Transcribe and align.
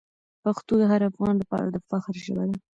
پښتو 0.43 0.73
د 0.81 0.83
هر 0.91 1.01
افغان 1.09 1.35
لپاره 1.41 1.67
د 1.69 1.77
فخر 1.89 2.13
ژبه 2.25 2.43
ده. 2.49 2.57